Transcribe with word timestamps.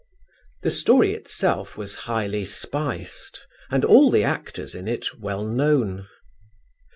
The 0.63 0.71
story 0.71 1.13
itself 1.13 1.77
was 1.77 1.93
highly 2.09 2.43
spiced 2.43 3.45
and 3.69 3.85
all 3.85 4.09
the 4.09 4.23
actors 4.23 4.73
in 4.73 4.87
it 4.87 5.19
well 5.19 5.45
known. 5.45 6.07